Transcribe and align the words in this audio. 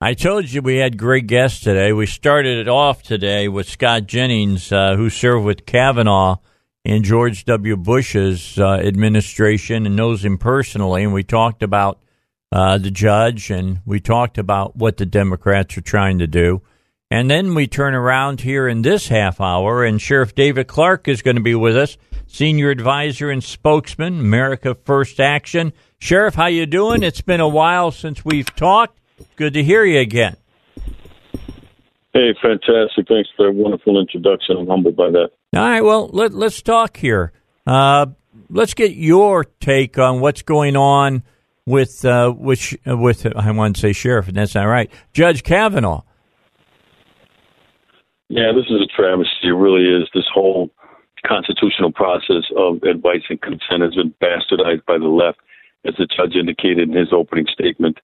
I 0.00 0.14
told 0.14 0.48
you 0.48 0.62
we 0.62 0.76
had 0.76 0.96
great 0.96 1.26
guests 1.26 1.58
today. 1.58 1.92
We 1.92 2.06
started 2.06 2.58
it 2.58 2.68
off 2.68 3.02
today 3.02 3.48
with 3.48 3.68
Scott 3.68 4.06
Jennings, 4.06 4.70
uh, 4.70 4.94
who 4.94 5.10
served 5.10 5.44
with 5.44 5.66
Kavanaugh 5.66 6.36
in 6.84 7.02
George 7.02 7.44
W. 7.46 7.76
Bush's 7.76 8.60
uh, 8.60 8.74
administration 8.74 9.86
and 9.86 9.96
knows 9.96 10.24
him 10.24 10.38
personally. 10.38 11.02
And 11.02 11.12
we 11.12 11.24
talked 11.24 11.64
about 11.64 12.00
uh, 12.52 12.78
the 12.78 12.92
judge 12.92 13.50
and 13.50 13.80
we 13.84 13.98
talked 13.98 14.38
about 14.38 14.76
what 14.76 14.98
the 14.98 15.04
Democrats 15.04 15.76
are 15.76 15.80
trying 15.80 16.20
to 16.20 16.28
do. 16.28 16.62
And 17.10 17.28
then 17.28 17.56
we 17.56 17.66
turn 17.66 17.94
around 17.94 18.42
here 18.42 18.68
in 18.68 18.82
this 18.82 19.08
half 19.08 19.40
hour, 19.40 19.82
and 19.82 20.00
Sheriff 20.00 20.32
David 20.32 20.68
Clarke 20.68 21.08
is 21.08 21.22
going 21.22 21.36
to 21.36 21.42
be 21.42 21.56
with 21.56 21.76
us, 21.76 21.96
senior 22.28 22.70
advisor 22.70 23.30
and 23.30 23.42
spokesman, 23.42 24.20
America 24.20 24.76
First 24.84 25.18
Action. 25.18 25.72
Sheriff, 25.98 26.36
how 26.36 26.46
you 26.46 26.66
doing? 26.66 27.02
It's 27.02 27.22
been 27.22 27.40
a 27.40 27.48
while 27.48 27.90
since 27.90 28.24
we've 28.24 28.54
talked. 28.54 29.00
Good 29.36 29.54
to 29.54 29.62
hear 29.62 29.84
you 29.84 30.00
again. 30.00 30.36
Hey, 32.12 32.34
fantastic. 32.42 33.06
Thanks 33.06 33.28
for 33.36 33.48
a 33.48 33.52
wonderful 33.52 34.00
introduction. 34.00 34.56
I'm 34.56 34.66
humbled 34.66 34.96
by 34.96 35.10
that. 35.10 35.30
All 35.54 35.60
right, 35.60 35.82
well, 35.82 36.08
let, 36.08 36.32
let's 36.32 36.62
talk 36.62 36.96
here. 36.96 37.32
Uh, 37.66 38.06
let's 38.50 38.74
get 38.74 38.92
your 38.94 39.44
take 39.44 39.98
on 39.98 40.20
what's 40.20 40.42
going 40.42 40.76
on 40.76 41.22
with, 41.66 42.04
uh, 42.04 42.34
with, 42.36 42.74
with 42.86 43.26
I 43.36 43.50
want 43.52 43.76
to 43.76 43.80
say 43.80 43.92
sheriff, 43.92 44.28
and 44.28 44.36
that's 44.36 44.54
not 44.54 44.64
right, 44.64 44.90
Judge 45.12 45.42
Kavanaugh. 45.42 46.02
Yeah, 48.28 48.52
this 48.54 48.66
is 48.66 48.82
a 48.82 48.86
travesty. 48.94 49.48
It 49.48 49.52
really 49.52 49.84
is. 49.84 50.08
This 50.12 50.26
whole 50.32 50.70
constitutional 51.26 51.92
process 51.92 52.44
of 52.56 52.82
advice 52.82 53.22
and 53.30 53.40
consent 53.40 53.82
has 53.82 53.94
been 53.94 54.14
bastardized 54.22 54.84
by 54.86 54.98
the 54.98 55.08
left, 55.08 55.38
as 55.84 55.94
the 55.98 56.06
judge 56.06 56.34
indicated 56.34 56.88
in 56.90 56.96
his 56.96 57.08
opening 57.12 57.46
statement 57.52 57.98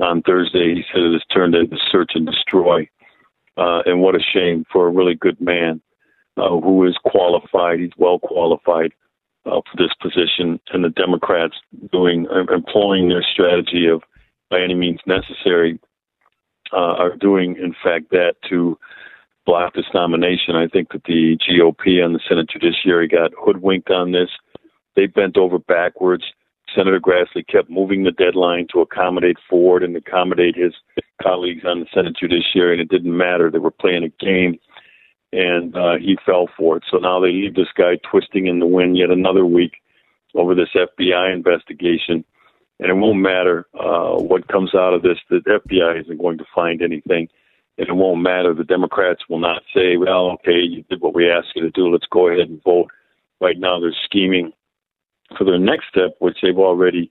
on 0.00 0.22
Thursday. 0.22 0.74
He 0.74 0.84
said 0.92 1.02
it 1.02 1.12
has 1.12 1.22
turned 1.32 1.54
into 1.54 1.76
search 1.90 2.12
and 2.14 2.26
destroy. 2.26 2.88
Uh, 3.56 3.82
and 3.86 4.00
what 4.00 4.16
a 4.16 4.20
shame 4.20 4.64
for 4.72 4.88
a 4.88 4.90
really 4.90 5.14
good 5.14 5.40
man 5.40 5.80
uh, 6.36 6.48
who 6.60 6.84
is 6.86 6.96
qualified. 7.04 7.78
He's 7.78 7.90
well 7.96 8.18
qualified 8.18 8.92
uh, 9.46 9.60
for 9.60 9.76
this 9.76 9.94
position. 10.00 10.60
And 10.72 10.84
the 10.84 10.90
Democrats 10.90 11.54
doing 11.92 12.26
employing 12.52 13.08
their 13.08 13.22
strategy 13.22 13.86
of 13.86 14.02
by 14.50 14.60
any 14.60 14.74
means 14.74 15.00
necessary 15.06 15.78
uh, 16.72 16.94
are 16.98 17.16
doing, 17.16 17.56
in 17.56 17.74
fact, 17.82 18.10
that 18.10 18.34
to 18.48 18.78
block 19.46 19.74
this 19.74 19.84
nomination. 19.94 20.56
I 20.56 20.66
think 20.66 20.90
that 20.92 21.04
the 21.04 21.38
GOP 21.38 22.02
and 22.04 22.14
the 22.14 22.20
Senate 22.28 22.48
Judiciary 22.50 23.08
got 23.08 23.32
hoodwinked 23.38 23.90
on 23.90 24.12
this. 24.12 24.30
They 24.96 25.06
bent 25.06 25.36
over 25.36 25.58
backwards 25.58 26.24
Senator 26.74 27.00
Grassley 27.00 27.46
kept 27.46 27.70
moving 27.70 28.04
the 28.04 28.10
deadline 28.10 28.66
to 28.72 28.80
accommodate 28.80 29.36
Ford 29.48 29.82
and 29.82 29.96
accommodate 29.96 30.56
his 30.56 30.74
colleagues 31.22 31.64
on 31.64 31.80
the 31.80 31.86
Senate 31.94 32.16
Judiciary, 32.18 32.72
and 32.72 32.80
it 32.80 32.88
didn't 32.88 33.16
matter. 33.16 33.50
They 33.50 33.58
were 33.58 33.70
playing 33.70 34.04
a 34.04 34.24
game, 34.24 34.58
and 35.32 35.76
uh, 35.76 35.96
he 35.98 36.18
fell 36.24 36.48
for 36.56 36.76
it. 36.76 36.84
So 36.90 36.98
now 36.98 37.20
they 37.20 37.28
leave 37.28 37.54
this 37.54 37.72
guy 37.76 37.98
twisting 38.10 38.46
in 38.46 38.58
the 38.58 38.66
wind 38.66 38.96
yet 38.96 39.10
another 39.10 39.46
week 39.46 39.74
over 40.34 40.54
this 40.54 40.70
FBI 40.74 41.32
investigation, 41.32 42.24
and 42.80 42.90
it 42.90 42.94
won't 42.94 43.20
matter 43.20 43.66
uh, 43.78 44.16
what 44.20 44.48
comes 44.48 44.74
out 44.74 44.94
of 44.94 45.02
this. 45.02 45.18
The 45.30 45.40
FBI 45.40 46.02
isn't 46.02 46.20
going 46.20 46.38
to 46.38 46.44
find 46.54 46.82
anything, 46.82 47.28
and 47.78 47.88
it 47.88 47.94
won't 47.94 48.22
matter. 48.22 48.54
The 48.54 48.64
Democrats 48.64 49.22
will 49.28 49.38
not 49.38 49.62
say, 49.74 49.96
"Well, 49.96 50.32
okay, 50.32 50.60
you 50.60 50.82
did 50.90 51.00
what 51.00 51.14
we 51.14 51.30
asked 51.30 51.54
you 51.54 51.62
to 51.62 51.70
do. 51.70 51.88
Let's 51.88 52.06
go 52.10 52.28
ahead 52.28 52.48
and 52.48 52.62
vote." 52.62 52.90
Right 53.40 53.58
now, 53.58 53.78
they're 53.78 53.94
scheming 54.04 54.52
for 55.36 55.44
their 55.44 55.58
next 55.58 55.88
step, 55.88 56.16
which 56.18 56.38
they've 56.42 56.58
already 56.58 57.10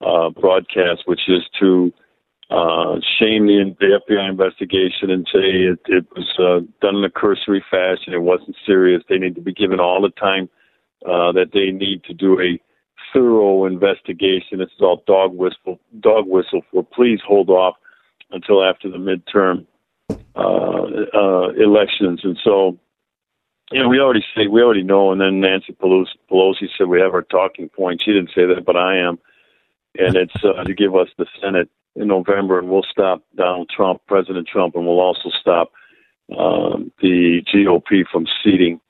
uh, 0.00 0.30
broadcast, 0.30 1.02
which 1.06 1.22
is 1.28 1.42
to 1.60 1.92
uh, 2.50 3.00
shame 3.18 3.46
the, 3.46 3.74
the 3.80 4.00
FBI 4.08 4.28
investigation 4.28 5.10
and 5.10 5.26
say 5.32 5.40
it, 5.40 5.80
it 5.86 6.06
was 6.14 6.28
uh, 6.38 6.64
done 6.80 6.96
in 6.96 7.04
a 7.04 7.10
cursory 7.10 7.64
fashion. 7.70 8.14
It 8.14 8.22
wasn't 8.22 8.56
serious. 8.64 9.02
They 9.08 9.18
need 9.18 9.34
to 9.34 9.40
be 9.40 9.52
given 9.52 9.80
all 9.80 10.00
the 10.00 10.10
time 10.10 10.48
uh, 11.04 11.32
that 11.32 11.50
they 11.52 11.72
need 11.72 12.04
to 12.04 12.14
do 12.14 12.40
a 12.40 12.60
thorough 13.12 13.64
investigation. 13.64 14.58
This 14.58 14.68
is 14.76 14.80
all 14.80 15.02
dog 15.06 15.34
whistle, 15.34 15.80
dog 16.00 16.26
whistle 16.26 16.62
for 16.70 16.84
please 16.84 17.20
hold 17.26 17.50
off 17.50 17.74
until 18.30 18.62
after 18.62 18.90
the 18.90 18.96
midterm 18.96 19.66
uh, 20.36 21.16
uh, 21.18 21.48
elections. 21.50 22.20
And 22.22 22.38
so 22.44 22.78
know, 23.72 23.88
we 23.88 24.00
already 24.00 24.24
say 24.34 24.46
we 24.46 24.62
already 24.62 24.82
know, 24.82 25.12
and 25.12 25.20
then 25.20 25.40
Nancy 25.40 25.72
Pelosi, 25.72 26.06
Pelosi 26.30 26.68
said 26.76 26.86
we 26.86 27.00
have 27.00 27.14
our 27.14 27.22
talking 27.22 27.68
points. 27.68 28.04
She 28.04 28.12
didn't 28.12 28.30
say 28.34 28.46
that, 28.46 28.64
but 28.64 28.76
I 28.76 28.98
am, 28.98 29.18
and 29.98 30.16
it's 30.16 30.36
uh, 30.44 30.64
to 30.64 30.74
give 30.74 30.94
us 30.94 31.08
the 31.18 31.26
Senate 31.40 31.68
in 31.96 32.08
November, 32.08 32.58
and 32.58 32.68
we'll 32.68 32.86
stop 32.90 33.22
Donald 33.34 33.70
Trump, 33.74 34.02
President 34.06 34.46
Trump, 34.46 34.76
and 34.76 34.86
we'll 34.86 35.00
also 35.00 35.30
stop 35.40 35.72
um, 36.36 36.92
the 37.00 37.42
GOP 37.52 38.04
from 38.10 38.26
seating 38.44 38.80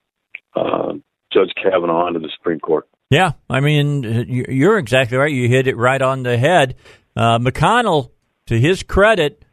uh, 0.55 0.93
Judge 1.33 1.53
Kavanaugh 1.63 2.07
onto 2.07 2.21
the 2.21 2.31
Supreme 2.37 2.61
Court. 2.61 2.89
Yeah, 3.11 3.33
I 3.49 3.61
mean, 3.61 4.03
you're 4.49 4.79
exactly 4.79 5.17
right. 5.17 5.31
You 5.31 5.49
hit 5.49 5.69
it 5.69 5.77
right 5.77 6.03
on 6.03 6.25
the 6.25 6.37
head. 6.37 6.75
Uh, 7.15 7.39
McConnell, 7.39 8.11
to 8.47 8.59
his 8.59 8.83
credit, 8.83 9.45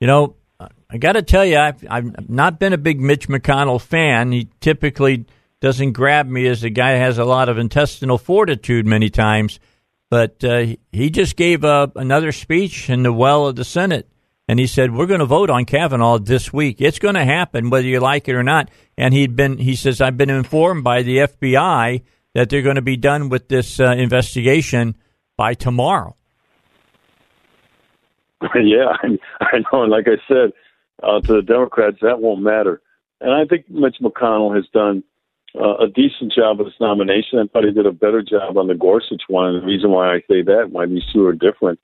you 0.00 0.06
know, 0.06 0.36
I 0.90 0.98
got 0.98 1.12
to 1.12 1.22
tell 1.22 1.44
you, 1.44 1.56
I've, 1.56 1.84
I've 1.88 2.28
not 2.28 2.58
been 2.58 2.72
a 2.72 2.78
big 2.78 3.00
Mitch 3.00 3.28
McConnell 3.28 3.80
fan. 3.80 4.32
He 4.32 4.48
typically 4.60 5.26
doesn't 5.60 5.92
grab 5.92 6.26
me 6.26 6.46
as 6.46 6.64
a 6.64 6.70
guy 6.70 6.92
has 6.92 7.18
a 7.18 7.24
lot 7.24 7.48
of 7.48 7.58
intestinal 7.58 8.18
fortitude 8.18 8.86
many 8.86 9.10
times. 9.10 9.60
But 10.10 10.42
uh, 10.42 10.74
he 10.90 11.10
just 11.10 11.36
gave 11.36 11.64
uh, 11.64 11.88
another 11.94 12.32
speech 12.32 12.88
in 12.88 13.02
the 13.02 13.12
well 13.12 13.46
of 13.46 13.56
the 13.56 13.64
Senate, 13.64 14.08
and 14.48 14.58
he 14.58 14.66
said, 14.66 14.94
"We're 14.94 15.06
going 15.06 15.20
to 15.20 15.26
vote 15.26 15.50
on 15.50 15.66
Kavanaugh 15.66 16.18
this 16.18 16.50
week. 16.52 16.80
It's 16.80 16.98
going 16.98 17.14
to 17.14 17.24
happen, 17.24 17.68
whether 17.68 17.86
you 17.86 18.00
like 18.00 18.26
it 18.26 18.34
or 18.34 18.42
not." 18.42 18.70
And 18.96 19.12
he'd 19.12 19.36
been, 19.36 19.58
he 19.58 19.76
says, 19.76 20.00
"I've 20.00 20.16
been 20.16 20.30
informed 20.30 20.82
by 20.82 21.02
the 21.02 21.18
FBI 21.18 22.02
that 22.34 22.48
they're 22.48 22.62
going 22.62 22.76
to 22.76 22.82
be 22.82 22.96
done 22.96 23.28
with 23.28 23.48
this 23.48 23.78
uh, 23.78 23.90
investigation 23.90 24.96
by 25.36 25.52
tomorrow." 25.52 26.16
Yeah, 28.54 28.94
I, 29.02 29.18
I 29.40 29.58
know. 29.58 29.82
And 29.82 29.90
like 29.90 30.06
I 30.06 30.16
said, 30.28 30.52
uh, 31.02 31.20
to 31.20 31.32
the 31.34 31.42
Democrats, 31.42 31.98
that 32.02 32.20
won't 32.20 32.42
matter. 32.42 32.80
And 33.20 33.32
I 33.32 33.44
think 33.44 33.68
Mitch 33.68 33.96
McConnell 34.00 34.54
has 34.54 34.66
done 34.72 35.02
uh, 35.58 35.76
a 35.76 35.88
decent 35.88 36.32
job 36.32 36.60
of 36.60 36.66
this 36.66 36.80
nomination. 36.80 37.38
I 37.38 37.46
thought 37.46 37.64
he 37.64 37.72
did 37.72 37.86
a 37.86 37.92
better 37.92 38.22
job 38.22 38.56
on 38.56 38.68
the 38.68 38.74
Gorsuch 38.74 39.22
one. 39.28 39.54
And 39.54 39.62
the 39.62 39.66
reason 39.66 39.90
why 39.90 40.14
I 40.14 40.20
say 40.28 40.42
that, 40.42 40.70
why 40.70 40.86
these 40.86 41.04
two 41.12 41.26
are 41.26 41.32
different, 41.32 41.80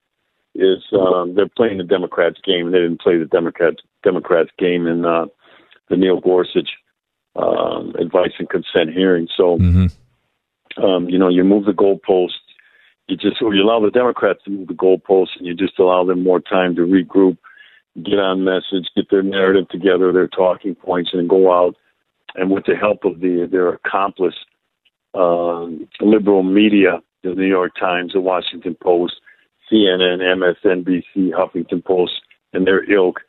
is 0.54 0.78
um, 0.92 1.34
they're 1.34 1.48
playing 1.48 1.78
the 1.78 1.84
Democrats' 1.84 2.40
game. 2.44 2.70
They 2.70 2.78
didn't 2.78 3.00
play 3.00 3.18
the 3.18 3.24
Democrats 3.24 3.78
Democrats' 4.02 4.50
game 4.58 4.86
in 4.86 5.04
uh, 5.04 5.26
the 5.88 5.96
Neil 5.96 6.20
Gorsuch 6.20 6.70
um, 7.36 7.94
advice 7.98 8.32
and 8.38 8.48
consent 8.48 8.92
hearing. 8.94 9.26
So, 9.36 9.58
mm-hmm. 9.58 10.84
um, 10.84 11.08
you 11.08 11.18
know, 11.18 11.28
you 11.28 11.42
move 11.42 11.64
the 11.64 11.72
goalposts. 11.72 12.30
You 13.08 13.16
just 13.16 13.40
you 13.40 13.62
allow 13.62 13.80
the 13.80 13.90
Democrats 13.90 14.40
to 14.44 14.50
move 14.50 14.68
the 14.68 14.74
goalposts, 14.74 15.36
and 15.38 15.46
you 15.46 15.54
just 15.54 15.78
allow 15.78 16.04
them 16.04 16.22
more 16.22 16.40
time 16.40 16.74
to 16.76 16.82
regroup 16.82 17.36
get 18.02 18.18
on 18.18 18.44
message, 18.44 18.88
get 18.96 19.10
their 19.10 19.22
narrative 19.22 19.68
together, 19.68 20.12
their 20.12 20.26
talking 20.26 20.74
points, 20.74 21.10
and 21.12 21.28
go 21.28 21.52
out 21.52 21.76
and 22.34 22.50
with 22.50 22.64
the 22.66 22.74
help 22.74 23.04
of 23.04 23.20
the 23.20 23.48
their 23.50 23.68
accomplice, 23.74 24.34
um, 25.14 25.88
liberal 26.00 26.42
media, 26.42 27.00
the 27.22 27.34
New 27.34 27.46
York 27.46 27.72
Times, 27.78 28.12
the 28.12 28.20
Washington 28.20 28.76
Post, 28.82 29.14
CNN, 29.70 30.18
MSNBC, 30.20 31.30
Huffington 31.30 31.84
Post, 31.84 32.12
and 32.52 32.66
their 32.66 32.90
ilk, 32.90 33.20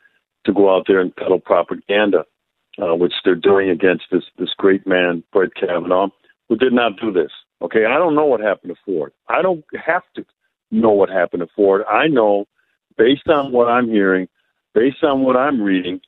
to 0.44 0.52
go 0.52 0.74
out 0.74 0.84
there 0.86 1.00
and 1.00 1.14
peddle 1.14 1.40
propaganda, 1.40 2.24
uh, 2.82 2.94
which 2.94 3.12
they're 3.24 3.34
doing 3.34 3.70
against 3.70 4.04
this 4.10 4.24
this 4.38 4.54
great 4.56 4.86
man, 4.86 5.22
Brett 5.32 5.54
Kavanaugh, 5.54 6.08
who 6.48 6.56
did 6.56 6.72
not 6.72 7.00
do 7.00 7.12
this. 7.12 7.30
Okay, 7.62 7.84
I 7.86 7.98
don't 7.98 8.14
know 8.14 8.26
what 8.26 8.40
happened 8.40 8.74
to 8.74 8.80
Ford. 8.84 9.12
I 9.28 9.42
don't 9.42 9.64
have 9.84 10.02
to 10.16 10.24
know 10.70 10.90
what 10.90 11.08
happened 11.08 11.40
to 11.40 11.48
Ford. 11.56 11.82
I 11.90 12.08
know, 12.08 12.46
based 12.98 13.28
on 13.28 13.52
what 13.52 13.68
I'm 13.68 13.88
hearing, 13.88 14.28
based 14.74 15.02
on 15.02 15.22
what 15.22 15.36
I'm 15.36 15.60
reading, 15.62 16.00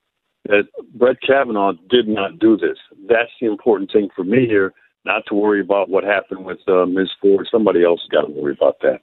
that 0.44 0.64
Brett 0.94 1.16
Kavanaugh 1.26 1.72
did 1.88 2.08
not 2.08 2.38
do 2.38 2.56
this. 2.56 2.76
That's 3.08 3.30
the 3.40 3.46
important 3.46 3.90
thing 3.92 4.08
for 4.14 4.24
me 4.24 4.46
here, 4.46 4.72
not 5.04 5.22
to 5.28 5.34
worry 5.34 5.60
about 5.60 5.88
what 5.88 6.04
happened 6.04 6.44
with 6.44 6.58
uh, 6.68 6.86
Ms. 6.86 7.08
Ford. 7.20 7.46
Somebody 7.50 7.84
else 7.84 8.00
got 8.10 8.22
to 8.22 8.32
worry 8.32 8.54
about 8.58 8.76
that. 8.82 9.00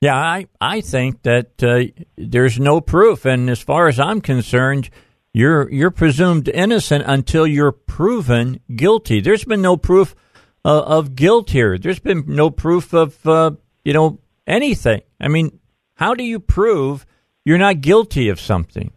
Yeah, 0.00 0.16
I, 0.16 0.46
I 0.60 0.80
think 0.80 1.22
that 1.22 1.62
uh, 1.62 2.02
there's 2.16 2.60
no 2.60 2.80
proof, 2.80 3.24
and 3.24 3.50
as 3.50 3.60
far 3.60 3.88
as 3.88 3.98
I'm 3.98 4.20
concerned, 4.20 4.90
you're 5.32 5.70
you're 5.70 5.90
presumed 5.90 6.48
innocent 6.48 7.04
until 7.06 7.46
you're 7.46 7.72
proven 7.72 8.60
guilty. 8.74 9.20
There's 9.20 9.44
been 9.44 9.62
no 9.62 9.76
proof 9.76 10.14
uh, 10.64 10.80
of 10.80 11.14
guilt 11.14 11.50
here. 11.50 11.78
There's 11.78 11.98
been 11.98 12.24
no 12.26 12.50
proof 12.50 12.92
of 12.92 13.26
uh, 13.26 13.52
you 13.84 13.92
know 13.92 14.20
anything. 14.46 15.02
I 15.20 15.28
mean, 15.28 15.58
how 15.94 16.14
do 16.14 16.24
you 16.24 16.40
prove 16.40 17.06
you're 17.44 17.58
not 17.58 17.80
guilty 17.80 18.28
of 18.28 18.40
something? 18.40 18.92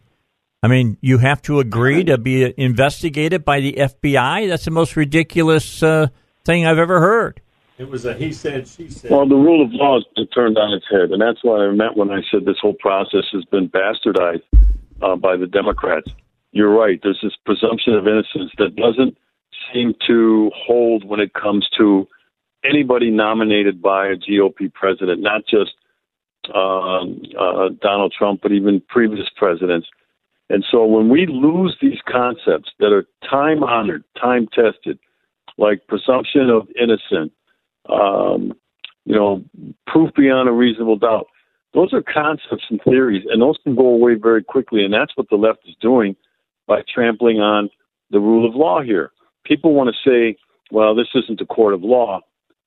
I 0.62 0.68
mean, 0.68 0.96
you 1.00 1.18
have 1.18 1.42
to 1.42 1.58
agree 1.58 2.04
to 2.04 2.18
be 2.18 2.54
investigated 2.56 3.44
by 3.44 3.60
the 3.60 3.72
FBI. 3.72 4.48
That's 4.48 4.64
the 4.64 4.70
most 4.70 4.94
ridiculous 4.94 5.82
uh, 5.82 6.06
thing 6.44 6.66
I've 6.66 6.78
ever 6.78 7.00
heard. 7.00 7.40
It 7.78 7.88
was 7.88 8.04
a 8.04 8.14
he 8.14 8.32
said, 8.32 8.68
she 8.68 8.88
said. 8.88 9.10
Well, 9.10 9.26
the 9.26 9.34
rule 9.34 9.64
of 9.64 9.72
law 9.72 9.98
is 9.98 10.28
turned 10.32 10.56
on 10.56 10.72
its 10.72 10.84
head, 10.88 11.10
and 11.10 11.20
that's 11.20 11.42
what 11.42 11.60
I 11.60 11.70
meant 11.72 11.96
when 11.96 12.10
I 12.10 12.20
said 12.30 12.44
this 12.44 12.58
whole 12.60 12.74
process 12.74 13.24
has 13.32 13.44
been 13.46 13.68
bastardized 13.68 14.42
uh, 15.02 15.16
by 15.16 15.36
the 15.36 15.48
Democrats. 15.48 16.08
You're 16.52 16.70
right. 16.70 17.00
There's 17.02 17.18
this 17.22 17.32
presumption 17.44 17.94
of 17.94 18.06
innocence 18.06 18.52
that 18.58 18.76
doesn't 18.76 19.16
seem 19.72 19.94
to 20.06 20.50
hold 20.54 21.04
when 21.04 21.20
it 21.20 21.32
comes 21.34 21.68
to 21.78 22.06
anybody 22.64 23.10
nominated 23.10 23.82
by 23.82 24.08
a 24.08 24.16
GOP 24.16 24.72
president, 24.72 25.20
not 25.20 25.42
just 25.46 25.72
um, 26.54 27.22
uh, 27.38 27.68
Donald 27.80 28.14
Trump, 28.16 28.40
but 28.42 28.52
even 28.52 28.82
previous 28.88 29.28
presidents. 29.36 29.86
And 30.48 30.64
so 30.70 30.84
when 30.84 31.08
we 31.08 31.26
lose 31.26 31.76
these 31.80 31.98
concepts 32.06 32.70
that 32.78 32.92
are 32.92 33.06
time 33.28 33.62
honored, 33.62 34.04
time 34.20 34.48
tested, 34.52 34.98
like 35.58 35.86
presumption 35.86 36.50
of 36.50 36.68
innocence, 36.80 37.32
um, 37.88 38.52
you 39.04 39.14
know, 39.14 39.42
proof 39.86 40.10
beyond 40.14 40.48
a 40.48 40.52
reasonable 40.52 40.96
doubt, 40.96 41.26
those 41.74 41.92
are 41.94 42.02
concepts 42.02 42.64
and 42.68 42.80
theories, 42.84 43.24
and 43.28 43.40
those 43.40 43.56
can 43.64 43.74
go 43.74 43.86
away 43.86 44.14
very 44.14 44.44
quickly. 44.44 44.84
And 44.84 44.92
that's 44.92 45.16
what 45.16 45.28
the 45.30 45.36
left 45.36 45.60
is 45.66 45.74
doing 45.80 46.16
by 46.66 46.82
trampling 46.92 47.40
on 47.40 47.70
the 48.10 48.20
rule 48.20 48.46
of 48.46 48.54
law 48.54 48.82
here. 48.82 49.10
People 49.44 49.74
want 49.74 49.94
to 49.94 50.10
say, 50.10 50.36
well, 50.70 50.94
this 50.94 51.08
isn't 51.14 51.40
a 51.40 51.46
court 51.46 51.74
of 51.74 51.82
law, 51.82 52.20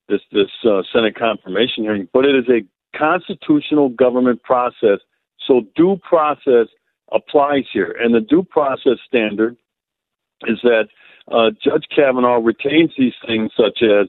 this 0.10 0.22
this 0.32 0.52
uh, 0.64 0.82
Senate 0.94 1.16
confirmation 1.16 1.84
hearing, 1.84 2.08
but 2.14 2.26
it 2.26 2.36
is 2.36 2.46
a 2.50 2.98
constitutional 2.98 3.90
government 3.90 4.44
process. 4.44 5.00
So 5.48 5.62
due 5.76 5.98
process 6.08 6.68
applies 7.12 7.66
here, 7.72 7.96
and 8.00 8.14
the 8.14 8.22
due 8.22 8.44
process 8.44 8.98
standard 9.08 9.58
is 10.48 10.60
that 10.64 10.88
uh, 11.32 11.52
Judge 11.64 11.86
Kavanaugh 11.96 12.40
retains 12.40 12.92
these 12.98 13.14
things 13.26 13.52
such 13.58 13.82
as 13.82 14.08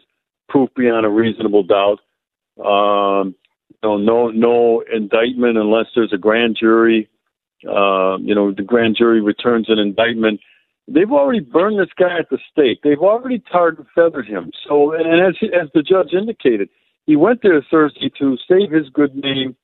proof 0.49 0.69
beyond 0.77 1.07
a 1.07 1.11
reasonable 1.11 1.63
doubt, 1.63 2.01
um, 2.65 3.35
you 3.71 3.89
know, 3.89 3.97
no 3.97 4.29
no 4.29 4.83
indictment 4.93 5.59
unless 5.59 5.87
there's 5.95 6.13
a 6.13 6.19
grand 6.19 6.57
jury. 6.59 7.09
Uh, 7.67 8.19
you 8.19 8.35
know, 8.35 8.53
the 8.53 8.63
grand 8.63 8.97
jury 8.97 9.21
returns 9.21 9.67
an 9.69 9.79
indictment 9.79 10.41
They've 10.89 11.11
already 11.11 11.41
burned 11.41 11.81
this 11.81 11.93
guy 11.99 12.19
at 12.19 12.31
the 12.31 12.39
stake. 12.51 12.81
They've 12.83 12.99
already 12.99 13.43
tarred 13.51 13.79
and 13.79 13.87
feathered 13.95 14.27
him. 14.27 14.51
So, 14.69 14.93
and 14.93 15.21
as 15.21 15.35
as 15.53 15.69
the 15.75 15.83
judge 15.83 16.13
indicated, 16.13 16.69
he 17.07 17.17
went 17.17 17.41
there 17.43 17.61
Thursday 17.71 18.11
to 18.19 18.37
save 18.49 18.71
his 18.71 18.89
good 18.91 19.15
name. 19.17 19.57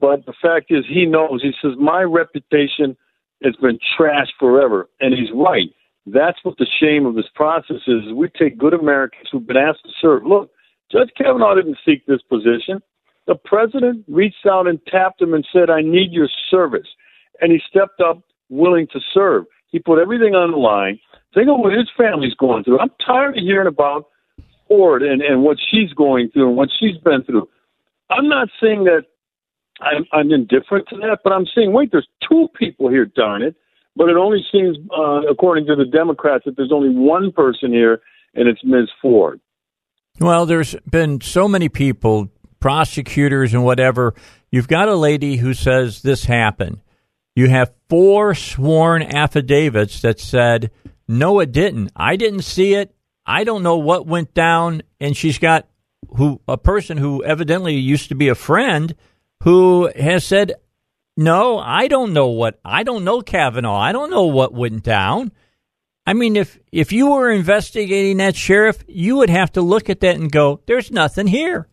But 0.00 0.24
the 0.24 0.32
fact 0.40 0.70
is, 0.70 0.84
he 0.88 1.04
knows. 1.04 1.42
He 1.42 1.52
says 1.60 1.72
my 1.78 2.02
reputation 2.02 2.96
has 3.44 3.54
been 3.56 3.78
trashed 3.98 4.32
forever, 4.38 4.88
and 5.00 5.12
he's 5.12 5.30
right. 5.34 5.68
That's 6.06 6.38
what 6.42 6.56
the 6.58 6.66
shame 6.80 7.06
of 7.06 7.14
this 7.14 7.28
process 7.34 7.82
is. 7.86 8.12
We 8.14 8.28
take 8.30 8.58
good 8.58 8.74
Americans 8.74 9.28
who've 9.30 9.46
been 9.46 9.56
asked 9.56 9.84
to 9.84 9.90
serve. 10.00 10.24
Look, 10.24 10.50
Judge 10.90 11.10
Kavanaugh 11.16 11.54
didn't 11.54 11.78
seek 11.84 12.04
this 12.06 12.22
position. 12.22 12.80
The 13.26 13.36
president 13.36 14.04
reached 14.08 14.46
out 14.46 14.66
and 14.66 14.84
tapped 14.86 15.20
him 15.22 15.34
and 15.34 15.46
said, 15.52 15.70
"I 15.70 15.82
need 15.82 16.12
your 16.12 16.28
service," 16.50 16.88
and 17.40 17.52
he 17.52 17.60
stepped 17.68 18.00
up, 18.00 18.22
willing 18.48 18.86
to 18.88 19.00
serve. 19.12 19.44
He 19.72 19.78
put 19.78 20.00
everything 20.00 20.34
on 20.34 20.52
the 20.52 20.56
line. 20.58 21.00
Think 21.34 21.48
of 21.48 21.58
what 21.58 21.72
his 21.72 21.88
family's 21.96 22.34
going 22.34 22.62
through. 22.62 22.78
I'm 22.78 22.90
tired 23.04 23.36
of 23.38 23.42
hearing 23.42 23.66
about 23.66 24.08
Ford 24.68 25.02
and, 25.02 25.22
and 25.22 25.42
what 25.42 25.56
she's 25.70 25.92
going 25.94 26.30
through 26.30 26.48
and 26.48 26.56
what 26.56 26.68
she's 26.78 26.98
been 26.98 27.24
through. 27.24 27.48
I'm 28.10 28.28
not 28.28 28.48
saying 28.60 28.84
that 28.84 29.06
I'm, 29.80 30.04
I'm 30.12 30.30
indifferent 30.30 30.88
to 30.90 30.96
that, 30.98 31.18
but 31.24 31.32
I'm 31.32 31.46
saying, 31.54 31.72
wait, 31.72 31.90
there's 31.90 32.08
two 32.28 32.48
people 32.58 32.88
here, 32.88 33.06
darn 33.06 33.42
it. 33.42 33.56
But 33.96 34.08
it 34.08 34.16
only 34.16 34.44
seems, 34.50 34.78
uh, 34.96 35.22
according 35.30 35.66
to 35.66 35.76
the 35.76 35.84
Democrats, 35.84 36.44
that 36.46 36.56
there's 36.56 36.72
only 36.72 36.88
one 36.88 37.32
person 37.32 37.72
here, 37.72 38.00
and 38.34 38.48
it's 38.48 38.64
Ms. 38.64 38.88
Ford. 39.00 39.40
Well, 40.20 40.46
there's 40.46 40.74
been 40.90 41.20
so 41.20 41.48
many 41.48 41.68
people, 41.68 42.30
prosecutors 42.60 43.52
and 43.52 43.64
whatever. 43.64 44.14
You've 44.50 44.68
got 44.68 44.88
a 44.88 44.94
lady 44.94 45.36
who 45.36 45.52
says 45.52 46.02
this 46.02 46.24
happened. 46.24 46.80
You 47.34 47.48
have 47.48 47.72
four 47.88 48.34
sworn 48.34 49.02
affidavits 49.02 50.02
that 50.02 50.20
said, 50.20 50.70
no, 51.08 51.40
it 51.40 51.52
didn't. 51.52 51.90
I 51.96 52.16
didn't 52.16 52.42
see 52.42 52.74
it. 52.74 52.94
I 53.24 53.44
don't 53.44 53.62
know 53.62 53.78
what 53.78 54.06
went 54.06 54.34
down. 54.34 54.82
And 55.00 55.16
she's 55.16 55.38
got 55.38 55.68
who 56.16 56.40
a 56.46 56.58
person 56.58 56.98
who 56.98 57.24
evidently 57.24 57.74
used 57.74 58.08
to 58.08 58.14
be 58.14 58.28
a 58.28 58.34
friend 58.34 58.94
who 59.42 59.90
has 59.96 60.24
said, 60.24 60.52
no, 61.16 61.58
I 61.58 61.88
don't 61.88 62.12
know 62.12 62.28
what 62.28 62.60
I 62.64 62.82
don't 62.82 63.04
know 63.04 63.20
Kavanaugh. 63.20 63.78
I 63.78 63.92
don't 63.92 64.10
know 64.10 64.24
what 64.24 64.52
went 64.54 64.82
down. 64.82 65.32
I 66.06 66.14
mean, 66.14 66.36
if 66.36 66.58
if 66.72 66.92
you 66.92 67.10
were 67.12 67.30
investigating 67.30 68.16
that 68.16 68.34
sheriff, 68.34 68.82
you 68.88 69.16
would 69.16 69.30
have 69.30 69.52
to 69.52 69.62
look 69.62 69.88
at 69.88 70.00
that 70.00 70.16
and 70.16 70.32
go, 70.32 70.60
"There's 70.66 70.90
nothing 70.90 71.26
here." 71.26 71.68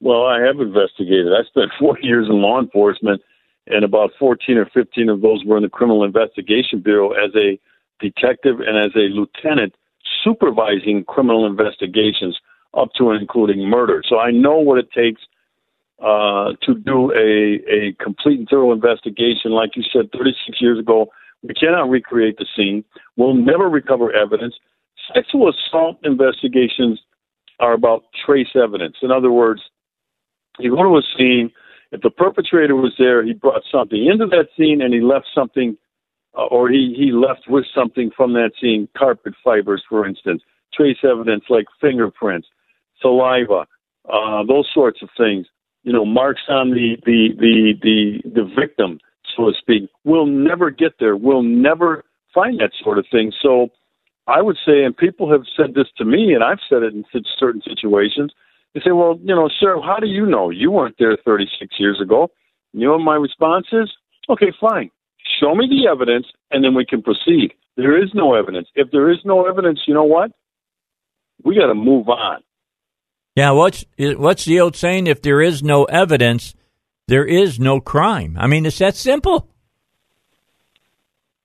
Well, 0.00 0.24
I 0.24 0.40
have 0.40 0.58
investigated. 0.60 1.28
I 1.28 1.44
spent 1.48 1.70
four 1.78 1.98
years 2.02 2.26
in 2.28 2.40
law 2.40 2.60
enforcement 2.60 3.22
and 3.66 3.84
about 3.84 4.10
14 4.18 4.58
or 4.58 4.66
15 4.66 5.08
of 5.08 5.22
those 5.22 5.44
were 5.44 5.56
in 5.56 5.62
the 5.62 5.68
Criminal 5.68 6.04
Investigation 6.04 6.80
Bureau 6.80 7.12
as 7.12 7.30
a 7.34 7.58
detective 8.00 8.60
and 8.60 8.76
as 8.76 8.94
a 8.94 9.08
lieutenant 9.12 9.74
supervising 10.22 11.04
criminal 11.04 11.46
investigations 11.46 12.38
up 12.74 12.90
to 12.98 13.10
and 13.10 13.20
including 13.20 13.68
murder. 13.68 14.02
So 14.06 14.18
I 14.18 14.30
know 14.30 14.58
what 14.58 14.78
it 14.78 14.90
takes 14.92 15.22
uh, 16.02 16.52
to 16.62 16.74
do 16.74 17.12
a, 17.12 17.62
a 17.72 17.92
complete 18.02 18.40
and 18.40 18.48
thorough 18.48 18.72
investigation. 18.72 19.52
Like 19.52 19.76
you 19.76 19.84
said, 19.92 20.10
36 20.12 20.60
years 20.60 20.78
ago, 20.78 21.06
we 21.42 21.54
cannot 21.54 21.88
recreate 21.88 22.36
the 22.36 22.46
scene. 22.56 22.84
We'll 23.16 23.34
never 23.34 23.68
recover 23.68 24.12
evidence. 24.12 24.54
Sexual 25.14 25.50
assault 25.50 25.98
investigations 26.02 27.00
are 27.60 27.72
about 27.72 28.04
trace 28.26 28.48
evidence. 28.54 28.96
In 29.02 29.10
other 29.10 29.30
words, 29.30 29.62
you 30.58 30.70
go 30.70 30.82
to 30.82 30.98
a 30.98 31.02
scene– 31.16 31.50
if 31.94 32.00
the 32.00 32.10
perpetrator 32.10 32.74
was 32.74 32.92
there, 32.98 33.24
he 33.24 33.32
brought 33.32 33.62
something 33.70 34.04
into 34.04 34.26
that 34.26 34.48
scene 34.56 34.82
and 34.82 34.92
he 34.92 35.00
left 35.00 35.26
something, 35.32 35.76
uh, 36.36 36.46
or 36.46 36.68
he, 36.68 36.92
he 36.98 37.12
left 37.12 37.42
with 37.48 37.64
something 37.72 38.10
from 38.16 38.32
that 38.32 38.50
scene, 38.60 38.88
carpet 38.98 39.32
fibers, 39.44 39.82
for 39.88 40.04
instance, 40.04 40.42
trace 40.74 40.98
evidence 41.04 41.44
like 41.48 41.66
fingerprints, 41.80 42.48
saliva, 43.00 43.66
uh, 44.12 44.42
those 44.44 44.68
sorts 44.74 45.02
of 45.02 45.08
things. 45.16 45.46
You 45.84 45.92
know, 45.92 46.04
marks 46.04 46.42
on 46.48 46.70
the, 46.70 46.96
the, 47.04 47.28
the, 47.38 47.74
the, 47.82 48.30
the 48.30 48.54
victim, 48.58 48.98
so 49.36 49.50
to 49.50 49.52
speak. 49.56 49.88
We'll 50.02 50.26
never 50.26 50.70
get 50.70 50.92
there. 50.98 51.14
We'll 51.14 51.42
never 51.42 52.04
find 52.34 52.58
that 52.58 52.70
sort 52.82 52.98
of 52.98 53.06
thing. 53.12 53.32
So 53.40 53.68
I 54.26 54.40
would 54.42 54.56
say, 54.66 54.82
and 54.82 54.96
people 54.96 55.30
have 55.30 55.42
said 55.56 55.74
this 55.74 55.88
to 55.98 56.04
me, 56.04 56.32
and 56.32 56.42
I've 56.42 56.58
said 56.68 56.82
it 56.82 56.94
in 56.94 57.04
certain 57.38 57.62
situations, 57.62 58.32
they 58.74 58.80
say, 58.80 58.90
well, 58.90 59.18
you 59.22 59.34
know, 59.34 59.48
sir, 59.60 59.80
how 59.80 59.96
do 60.00 60.06
you 60.06 60.26
know? 60.26 60.50
You 60.50 60.70
weren't 60.70 60.96
there 60.98 61.16
36 61.24 61.74
years 61.78 62.00
ago. 62.02 62.30
You 62.72 62.86
know 62.86 62.92
what 62.94 63.04
my 63.04 63.14
response 63.14 63.66
is? 63.72 63.90
Okay, 64.28 64.52
fine. 64.60 64.90
Show 65.40 65.54
me 65.54 65.68
the 65.68 65.88
evidence, 65.90 66.26
and 66.50 66.64
then 66.64 66.74
we 66.74 66.84
can 66.84 67.02
proceed. 67.02 67.52
There 67.76 68.02
is 68.02 68.10
no 68.14 68.34
evidence. 68.34 68.68
If 68.74 68.90
there 68.90 69.10
is 69.10 69.18
no 69.24 69.46
evidence, 69.46 69.80
you 69.86 69.94
know 69.94 70.04
what? 70.04 70.32
We 71.44 71.56
got 71.56 71.66
to 71.66 71.74
move 71.74 72.08
on. 72.08 72.42
Yeah, 73.36 73.50
what's 73.50 73.84
what's 73.98 74.44
the 74.44 74.60
old 74.60 74.76
saying? 74.76 75.08
If 75.08 75.22
there 75.22 75.40
is 75.40 75.62
no 75.62 75.84
evidence, 75.84 76.54
there 77.08 77.24
is 77.24 77.58
no 77.58 77.80
crime. 77.80 78.36
I 78.38 78.46
mean, 78.46 78.64
it's 78.64 78.78
that 78.78 78.94
simple. 78.94 79.48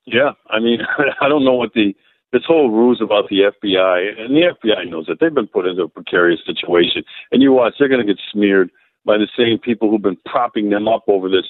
Yeah, 0.05 0.31
I 0.49 0.59
mean, 0.59 0.79
I 1.21 1.27
don't 1.27 1.43
know 1.43 1.55
what 1.55 1.73
the 1.73 1.95
this 2.31 2.43
whole 2.45 2.69
ruse 2.69 3.01
about 3.01 3.29
the 3.29 3.51
FBI, 3.51 4.21
and 4.21 4.35
the 4.35 4.53
FBI 4.53 4.89
knows 4.89 5.05
it. 5.09 5.17
They've 5.19 5.33
been 5.33 5.47
put 5.47 5.65
into 5.65 5.83
a 5.83 5.89
precarious 5.89 6.41
situation, 6.45 7.03
and 7.31 7.41
you 7.41 7.53
watch, 7.53 7.75
they're 7.79 7.87
going 7.87 8.05
to 8.05 8.13
get 8.13 8.21
smeared 8.31 8.69
by 9.05 9.17
the 9.17 9.27
same 9.37 9.57
people 9.57 9.89
who've 9.89 10.01
been 10.01 10.19
propping 10.25 10.69
them 10.69 10.87
up 10.87 11.03
over 11.07 11.29
this 11.29 11.45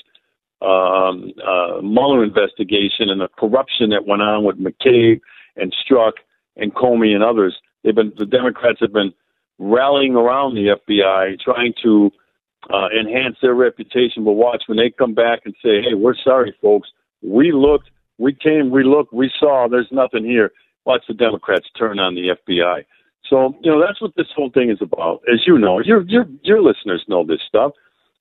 um, 0.61 1.31
uh, 1.45 1.81
Mueller 1.81 2.23
investigation 2.23 3.09
and 3.09 3.21
the 3.21 3.29
corruption 3.37 3.89
that 3.89 4.07
went 4.07 4.21
on 4.21 4.43
with 4.43 4.57
McCabe 4.57 5.21
and 5.55 5.73
Strzok 5.73 6.13
and 6.57 6.73
Comey 6.73 7.13
and 7.13 7.23
others. 7.23 7.57
They've 7.83 7.95
been 7.95 8.13
the 8.17 8.25
Democrats 8.25 8.79
have 8.81 8.93
been 8.93 9.13
rallying 9.57 10.15
around 10.15 10.55
the 10.55 10.77
FBI, 10.87 11.39
trying 11.39 11.73
to 11.83 12.11
uh, 12.69 12.87
enhance 12.97 13.37
their 13.41 13.53
reputation. 13.53 14.23
But 14.25 14.33
watch 14.33 14.63
when 14.67 14.77
they 14.77 14.89
come 14.89 15.13
back 15.13 15.41
and 15.45 15.55
say, 15.63 15.81
"Hey, 15.81 15.93
we're 15.93 16.15
sorry, 16.15 16.53
folks. 16.61 16.89
We 17.21 17.51
looked, 17.51 17.89
we 18.17 18.33
came, 18.33 18.69
we 18.69 18.83
looked, 18.83 19.13
we 19.13 19.31
saw. 19.39 19.67
There's 19.69 19.91
nothing 19.91 20.25
here." 20.25 20.51
Watch 20.85 21.03
the 21.07 21.13
Democrats 21.13 21.67
turn 21.77 21.99
on 21.99 22.15
the 22.15 22.35
FBI. 22.35 22.85
So 23.29 23.55
you 23.61 23.71
know 23.71 23.81
that's 23.85 24.01
what 24.01 24.15
this 24.15 24.27
whole 24.35 24.49
thing 24.49 24.69
is 24.69 24.79
about. 24.81 25.21
As 25.31 25.41
you 25.45 25.57
know, 25.57 25.79
your 25.79 26.01
your 26.01 26.25
your 26.43 26.61
listeners 26.61 27.03
know 27.07 27.23
this 27.25 27.41
stuff. 27.47 27.73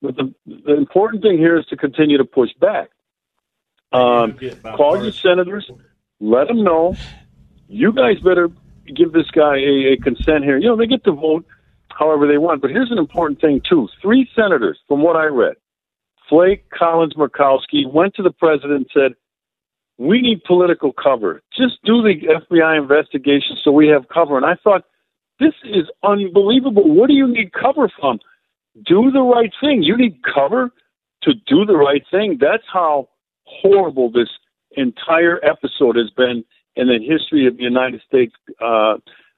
But 0.02 0.16
the 0.16 0.34
the 0.46 0.76
important 0.76 1.22
thing 1.22 1.38
here 1.38 1.58
is 1.58 1.66
to 1.66 1.76
continue 1.76 2.18
to 2.18 2.24
push 2.24 2.50
back. 2.60 2.90
Um, 3.90 4.38
call 4.76 5.02
your 5.02 5.12
senators, 5.12 5.70
let 6.20 6.48
them 6.48 6.62
know. 6.62 6.94
You 7.68 7.92
guys 7.92 8.18
better 8.20 8.50
give 8.94 9.12
this 9.12 9.30
guy 9.30 9.56
a, 9.56 9.92
a 9.92 9.96
consent 9.96 10.44
here. 10.44 10.58
You 10.58 10.68
know 10.68 10.76
they 10.76 10.86
get 10.86 11.04
to 11.04 11.12
vote 11.12 11.46
however 11.88 12.26
they 12.26 12.38
want. 12.38 12.60
But 12.60 12.70
here's 12.70 12.90
an 12.90 12.98
important 12.98 13.40
thing 13.40 13.62
too: 13.66 13.88
three 14.02 14.28
senators, 14.36 14.78
from 14.88 15.02
what 15.02 15.16
I 15.16 15.24
read, 15.24 15.54
Flake, 16.28 16.68
Collins, 16.70 17.14
Murkowski, 17.14 17.90
went 17.90 18.14
to 18.16 18.22
the 18.22 18.30
president 18.30 18.72
and 18.72 18.86
said, 18.92 19.12
"We 19.98 20.20
need 20.20 20.44
political 20.44 20.92
cover. 20.92 21.42
Just 21.56 21.82
do 21.84 22.02
the 22.02 22.14
FBI 22.28 22.78
investigation 22.78 23.56
so 23.62 23.72
we 23.72 23.88
have 23.88 24.08
cover." 24.08 24.36
And 24.36 24.46
I 24.46 24.54
thought 24.62 24.84
this 25.40 25.54
is 25.64 25.86
unbelievable. 26.02 26.94
What 26.94 27.08
do 27.08 27.14
you 27.14 27.28
need 27.28 27.52
cover 27.52 27.90
from? 28.00 28.18
Do 28.86 29.10
the 29.10 29.22
right 29.22 29.52
thing. 29.60 29.82
You 29.82 29.96
need 29.96 30.20
cover 30.22 30.70
to 31.22 31.34
do 31.46 31.64
the 31.64 31.76
right 31.76 32.02
thing. 32.10 32.38
That's 32.40 32.64
how 32.72 33.08
horrible 33.44 34.10
this 34.10 34.28
entire 34.72 35.44
episode 35.44 35.96
has 35.96 36.10
been 36.16 36.44
in 36.76 36.86
the 36.86 36.98
history 37.00 37.46
of 37.46 37.56
the 37.56 37.62
United 37.62 38.00
States 38.06 38.32
uh, 38.60 38.94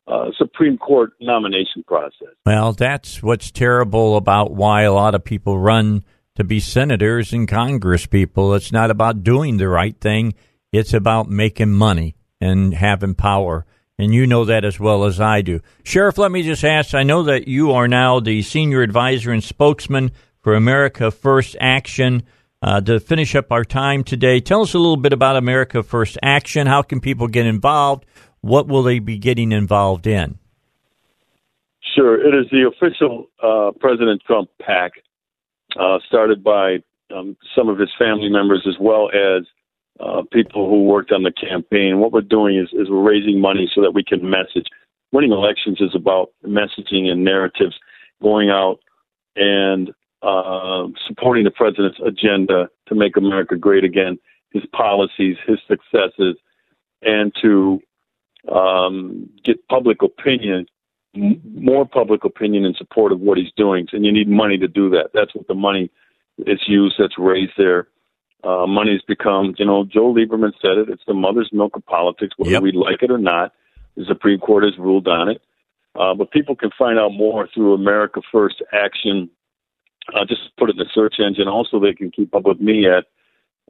uh, 0.07 0.31
Supreme 0.37 0.77
Court 0.77 1.13
nomination 1.21 1.83
process. 1.87 2.35
Well, 2.45 2.73
that's 2.73 3.23
what's 3.23 3.51
terrible 3.51 4.17
about 4.17 4.53
why 4.53 4.83
a 4.83 4.93
lot 4.93 5.15
of 5.15 5.25
people 5.25 5.59
run 5.59 6.05
to 6.37 6.45
be 6.45 6.61
senators 6.61 7.33
and 7.33 7.49
Congress 7.49 8.07
people. 8.07 8.55
It's 8.55 8.73
not 8.73 8.91
about 8.91 9.23
doing 9.23 9.57
the 9.57 9.69
right 9.69 9.99
thing, 10.01 10.35
it's 10.73 10.95
about 10.95 11.29
making 11.29 11.73
money 11.73 12.17
and 12.41 12.75
having 12.75 13.15
power 13.15 13.67
and 14.01 14.15
you 14.15 14.27
know 14.27 14.47
that 14.47 14.65
as 14.65 14.81
well 14.81 15.05
as 15.05 15.21
I 15.21 15.43
do. 15.43 15.61
Sheriff, 15.85 16.17
let 16.17 16.33
me 16.33 16.43
just 16.43 16.65
ask 16.65 16.95
I 16.95 17.03
know 17.03 17.25
that 17.25 17.47
you 17.47 17.73
are 17.73 17.87
now 17.87 18.19
the 18.19 18.41
senior 18.43 18.81
advisor 18.81 19.31
and 19.31 19.45
spokesman 19.45 20.11
for 20.41 20.55
America 20.55 21.11
First 21.11 21.57
Action. 21.61 22.23
Uh, 22.63 22.81
to 22.81 23.01
finish 23.01 23.35
up 23.35 23.51
our 23.53 23.65
time 23.65 24.05
today, 24.05 24.41
tell 24.41 24.63
us 24.63 24.75
a 24.75 24.79
little 24.79 24.97
bit 24.97 25.13
about 25.13 25.37
America 25.37 25.83
First 25.83 26.19
Action. 26.23 26.67
How 26.67 26.83
can 26.83 27.01
people 27.01 27.27
get 27.27 27.47
involved? 27.47 28.05
What 28.43 28.69
will 28.69 28.83
they 28.83 28.99
be 28.99 29.19
getting 29.19 29.53
involved 29.53 30.07
in? 30.07 30.39
Sure. 31.95 32.21
It 32.21 32.35
is 32.35 32.51
the 32.51 32.69
official 32.69 33.27
uh, 33.43 33.73
President 33.81 34.23
Trump 34.27 34.51
PAC, 34.61 34.93
uh, 35.79 35.99
started 36.07 36.45
by 36.45 36.79
um, 37.15 37.37
some 37.57 37.69
of 37.69 37.79
his 37.79 37.91
family 37.99 38.29
members 38.29 38.67
as 38.69 38.77
well 38.81 39.09
as 39.09 39.47
uh, 40.01 40.23
people 40.33 40.69
who 40.69 40.85
worked 40.85 41.13
on 41.13 41.23
the 41.23 41.33
campaign. 41.33 41.99
What 41.99 42.13
we're 42.13 42.23
doing 42.23 42.57
is, 42.57 42.69
is 42.73 42.89
we're 42.89 43.03
raising 43.03 43.41
money 43.41 43.71
so 43.75 43.83
that 43.83 43.93
we 43.93 44.03
can 44.03 44.29
message. 44.29 44.67
Winning 45.13 45.33
elections 45.33 45.81
is 45.81 45.95
about 45.95 46.31
messaging 46.45 47.07
and 47.07 47.25
narratives, 47.25 47.77
going 48.23 48.49
out 48.51 48.79
and 49.37 49.91
uh, 50.23 50.87
supporting 51.07 51.45
the 51.45 51.51
president's 51.51 51.99
agenda 52.05 52.69
to 52.89 52.95
make 52.95 53.17
America 53.17 53.57
great 53.57 53.85
again, 53.85 54.19
his 54.53 54.63
policies, 54.73 55.37
his 55.47 55.59
successes, 55.69 56.37
and 57.03 57.33
to 57.43 57.81
um, 58.53 59.29
get 59.45 59.67
public 59.69 60.03
opinion, 60.03 60.67
more 61.15 61.87
public 61.87 62.25
opinion 62.25 62.65
in 62.65 62.75
support 62.75 63.13
of 63.13 63.21
what 63.21 63.39
he's 63.39 63.53
doing. 63.57 63.87
And 63.93 64.05
you 64.05 64.13
need 64.13 64.29
money 64.29 64.59
to 64.59 64.69
do 64.69 64.91
that. 64.91 65.11
That's 65.13 65.35
what 65.35 65.49
the 65.49 65.55
money 65.55 65.91
is 66.39 66.61
used, 66.67 66.95
that's 66.99 67.19
raised 67.19 67.53
there 67.59 67.89
uh, 68.43 68.67
money's 68.67 69.03
become, 69.07 69.55
you 69.59 69.67
know, 69.67 69.85
Joe 69.85 70.15
Lieberman 70.15 70.53
said 70.61 70.79
it. 70.79 70.89
It's 70.89 71.03
the 71.07 71.15
mother's 71.15 71.51
milk 71.53 71.77
of 71.77 71.87
politics, 71.87 72.35
whether 72.37 72.53
yep. 72.53 72.63
we 72.63 72.73
like 72.73 73.03
it 73.03 73.11
or 73.11 73.19
not. 73.19 73.53
The 73.97 74.05
Supreme 74.07 74.41
Court 74.41 74.65
has 74.65 74.79
ruled 74.79 75.09
on 75.09 75.29
it. 75.29 75.43
Uh, 75.99 76.15
but 76.15 76.31
people 76.31 76.55
can 76.55 76.71
find 76.79 76.99
out 76.99 77.13
more 77.13 77.49
through 77.53 77.75
America 77.75 78.21
First 78.31 78.63
Action. 78.73 79.29
Uh, 80.15 80.25
just 80.27 80.43
put 80.59 80.71
it 80.71 80.77
in 80.77 80.79
the 80.79 80.87
search 80.95 81.17
engine. 81.19 81.49
Also, 81.49 81.81
they 81.81 81.93
can 81.93 82.11
keep 82.11 82.35
up 82.35 82.45
with 82.45 82.61
me 82.61 82.87
at 82.87 83.05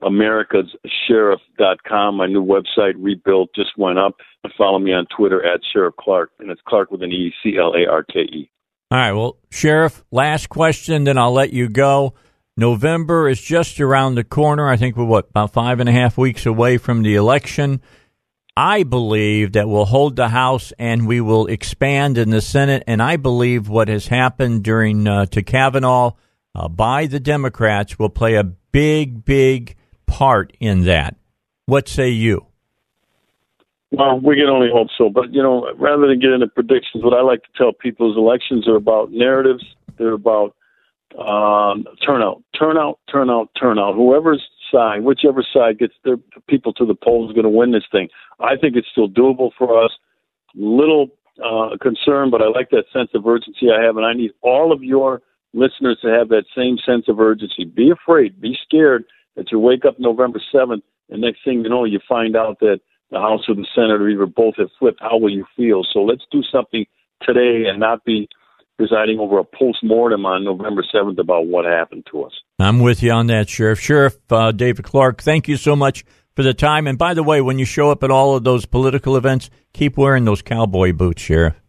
americassheriff.com. 0.03 2.17
My 2.17 2.27
new 2.27 2.45
website, 2.45 2.95
rebuilt, 2.97 3.51
just 3.55 3.71
went 3.77 3.99
up. 3.99 4.17
And 4.45 4.53
follow 4.57 4.79
me 4.79 4.93
on 4.93 5.07
Twitter 5.15 5.45
at 5.45 5.61
Sheriff 5.71 5.97
Clarke, 5.99 6.31
and 6.39 6.51
it's 6.51 6.63
Clark 6.67 6.91
with 6.91 7.03
an 7.03 7.13
E, 7.13 7.35
C 7.43 7.59
L 7.59 7.75
A 7.75 7.85
R 7.91 8.03
K 8.03 8.21
E. 8.21 8.51
All 8.91 8.99
right. 8.99 9.13
Well, 9.13 9.37
Sheriff, 9.51 10.03
last 10.11 10.49
question, 10.49 11.05
then 11.05 11.19
I'll 11.19 11.33
let 11.33 11.53
you 11.53 11.69
go. 11.69 12.15
November 12.61 13.27
is 13.27 13.41
just 13.41 13.81
around 13.81 14.17
the 14.17 14.23
corner. 14.23 14.69
I 14.69 14.77
think 14.77 14.95
we're 14.95 15.07
what 15.07 15.31
about 15.31 15.55
five 15.55 15.81
and 15.81 15.89
a 15.89 15.93
half 15.93 16.19
weeks 16.19 16.45
away 16.45 16.77
from 16.77 17.03
the 17.03 17.15
election. 17.15 17.81
I 18.55 18.83
believe 18.83 19.53
that 19.53 19.67
we'll 19.67 19.87
hold 19.87 20.17
the 20.17 20.29
House 20.29 20.71
and 20.79 21.09
we 21.09 21.23
will 21.23 21.47
expand 21.47 22.19
in 22.19 22.29
the 22.29 22.43
Senate. 22.43 22.83
And 22.87 23.03
I 23.03 23.17
believe 23.17 23.71
what 23.71 23.89
has 23.89 24.09
happened 24.09 24.63
during 24.63 25.09
uh, 25.09 25.25
to 25.27 25.43
Kavanaugh 25.43 26.13
uh, 26.55 26.69
by 26.69 27.07
the 27.07 27.19
Democrats 27.19 27.99
will 27.99 28.11
play 28.11 28.35
a 28.35 28.45
big, 28.45 29.25
big 29.25 29.75
part 30.07 30.55
in 30.61 30.85
that. 30.85 31.17
What 31.65 31.89
say 31.89 32.11
you? 32.11 32.45
Well, 33.91 34.21
we 34.21 34.37
can 34.37 34.51
only 34.51 34.69
hope 34.71 34.89
so. 34.99 35.09
But, 35.09 35.33
you 35.33 35.43
know, 35.43 35.73
rather 35.79 36.09
than 36.09 36.21
get 36.21 36.33
into 36.33 36.49
predictions, 36.49 37.03
what 37.03 37.15
I 37.15 37.23
like 37.23 37.43
to 37.43 37.49
tell 37.57 37.73
people 37.73 38.11
is 38.11 38.19
elections 38.19 38.69
are 38.69 38.77
about 38.77 39.13
narratives. 39.13 39.65
They're 39.97 40.13
about 40.13 40.55
um, 41.19 41.85
turnout, 42.05 42.43
turnout, 42.59 42.99
turnout, 43.11 43.49
turnout. 43.59 43.95
Whoever's 43.95 44.43
side, 44.71 45.03
whichever 45.03 45.45
side 45.53 45.79
gets 45.79 45.95
their 46.05 46.17
people 46.49 46.73
to 46.75 46.87
the 46.87 46.95
polls 46.95 47.31
is 47.31 47.35
going 47.35 47.45
to 47.45 47.51
win 47.51 47.73
this 47.73 47.85
thing. 47.91 48.09
I 48.39 48.57
think 48.57 48.77
it's 48.77 48.89
still 48.91 49.09
doable 49.09 49.51
for 49.59 49.83
us. 49.83 49.91
Little 50.55 51.09
uh, 51.45 51.77
concern, 51.81 52.31
but 52.31 52.43
I 52.43 52.49
like 52.49 52.71
that 52.71 52.85
sense 52.93 53.11
of 53.15 53.27
urgency 53.27 53.69
I 53.71 53.83
have, 53.83 53.97
and 53.97 54.07
I 54.07 54.13
need 54.13 54.33
all 54.43 54.73
of 54.73 54.83
your 54.83 55.23
listeners 55.53 55.99
to 56.03 56.09
have 56.09 56.29
that 56.29 56.45
same 56.57 56.79
sense 56.85 57.07
of 57.09 57.19
urgency. 57.19 57.65
Be 57.65 57.91
afraid, 57.91 58.41
be 58.41 58.57
scared 58.65 59.05
that 59.37 59.51
you 59.51 59.59
wake 59.59 59.85
up 59.85 59.99
November 59.99 60.41
7th, 60.55 60.83
and 61.09 61.21
next 61.21 61.45
thing 61.45 61.63
you 61.63 61.69
know, 61.69 61.85
you 61.85 62.01
find 62.09 62.37
out 62.37 62.61
that 62.61 62.81
the 63.11 63.19
House 63.19 63.49
or 63.49 63.55
the 63.55 63.67
Senate 63.75 64.01
or 64.01 64.09
either 64.09 64.27
both 64.27 64.55
have 64.59 64.69
flipped. 64.79 65.01
How 65.01 65.19
will 65.19 65.31
you 65.31 65.45
feel? 65.57 65.83
So 65.93 66.01
let's 66.01 66.25
do 66.31 66.43
something 66.43 66.87
today 67.23 67.69
and 67.69 67.81
not 67.81 68.05
be 68.05 68.29
presiding 68.81 69.19
over 69.19 69.39
a 69.39 69.45
post 69.45 69.85
mortem 69.85 70.25
on 70.25 70.43
November 70.43 70.83
7th 70.83 71.19
about 71.19 71.47
what 71.47 71.67
happened 71.67 72.07
to 72.11 72.25
us. 72.25 72.33
I'm 72.59 72.81
with 72.81 73.03
you 73.03 73.11
on 73.11 73.27
that, 73.27 73.51
Sheriff. 73.51 73.79
Sheriff 73.79 74.17
uh, 74.31 74.53
David 74.53 74.87
Clarke, 74.87 75.21
thank 75.21 75.49
you 75.49 75.59
so 75.59 75.77
much 75.77 76.03
for 76.35 76.43
the 76.43 76.55
time. 76.55 76.87
And 76.87 76.97
by 76.97 77.13
the 77.13 77.23
way, 77.23 77.43
when 77.43 77.59
you 77.59 77.67
show 77.67 77.91
up 77.91 78.03
at 78.03 78.11
all 78.11 78.37
of 78.37 78.43
those 78.43 78.65
political 78.65 79.19
events, 79.19 79.51
keep 79.75 79.99
wearing 79.99 80.25
those 80.25 80.41
cowboy 80.41 80.95
boots, 80.95 81.21
Sheriff. 81.21 81.61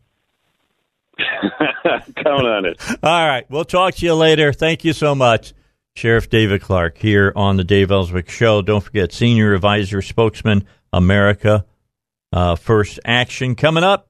Count 2.15 2.47
on 2.47 2.63
it. 2.65 2.81
All 3.03 3.27
right. 3.27 3.43
We'll 3.49 3.65
talk 3.65 3.95
to 3.95 4.05
you 4.05 4.15
later. 4.15 4.53
Thank 4.53 4.85
you 4.85 4.93
so 4.93 5.13
much. 5.13 5.53
Sheriff 5.97 6.29
David 6.29 6.61
Clarke 6.61 6.97
here 6.97 7.33
on 7.35 7.57
the 7.57 7.65
Dave 7.65 7.91
Elswick 7.91 8.29
Show. 8.29 8.61
Don't 8.61 8.81
forget, 8.81 9.11
Senior 9.11 9.53
Advisor 9.53 10.01
Spokesman, 10.01 10.65
America 10.93 11.65
uh, 12.31 12.55
First 12.55 13.01
Action. 13.03 13.55
Coming 13.55 13.83
up, 13.83 14.07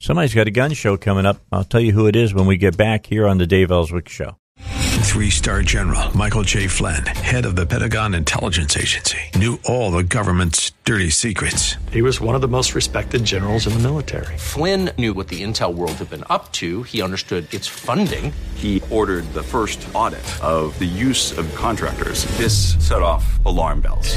Somebody's 0.00 0.34
got 0.34 0.46
a 0.46 0.52
gun 0.52 0.74
show 0.74 0.96
coming 0.96 1.26
up. 1.26 1.44
I'll 1.50 1.64
tell 1.64 1.80
you 1.80 1.92
who 1.92 2.06
it 2.06 2.14
is 2.14 2.32
when 2.32 2.46
we 2.46 2.56
get 2.56 2.76
back 2.76 3.06
here 3.06 3.26
on 3.26 3.38
the 3.38 3.46
Dave 3.46 3.72
Elswick 3.72 4.08
Show. 4.08 4.38
Three 5.08 5.30
star 5.30 5.62
general 5.62 6.16
Michael 6.16 6.42
J. 6.42 6.68
Flynn, 6.68 7.04
head 7.06 7.44
of 7.44 7.56
the 7.56 7.66
Pentagon 7.66 8.14
Intelligence 8.14 8.76
Agency, 8.76 9.18
knew 9.34 9.58
all 9.64 9.90
the 9.90 10.04
government's 10.04 10.72
dirty 10.84 11.10
secrets. 11.10 11.74
He 11.90 12.02
was 12.02 12.20
one 12.20 12.34
of 12.36 12.40
the 12.40 12.48
most 12.48 12.74
respected 12.74 13.24
generals 13.24 13.66
in 13.66 13.72
the 13.72 13.80
military. 13.80 14.36
Flynn 14.36 14.90
knew 14.98 15.14
what 15.14 15.28
the 15.28 15.42
intel 15.42 15.74
world 15.74 15.92
had 15.92 16.10
been 16.10 16.24
up 16.30 16.52
to, 16.52 16.84
he 16.84 17.02
understood 17.02 17.52
its 17.52 17.66
funding. 17.66 18.32
He 18.54 18.82
ordered 18.90 19.24
the 19.34 19.42
first 19.42 19.86
audit 19.94 20.20
of 20.44 20.78
the 20.78 20.84
use 20.84 21.36
of 21.36 21.52
contractors. 21.56 22.24
This 22.36 22.76
set 22.86 23.02
off 23.02 23.44
alarm 23.44 23.80
bells. 23.80 24.16